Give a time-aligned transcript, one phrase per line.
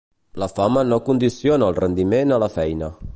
[0.43, 2.93] La fama no condiciona el rendiment a la feina.